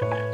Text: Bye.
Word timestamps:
Bye. 0.00 0.25